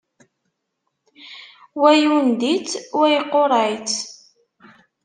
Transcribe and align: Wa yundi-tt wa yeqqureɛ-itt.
Wa 1.81 1.91
yundi-tt 2.03 2.71
wa 2.97 3.05
yeqqureɛ-itt. 3.13 3.97